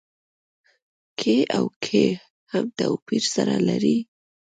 [1.19, 2.05] کې او کي
[2.51, 3.97] هم توپير سره لري.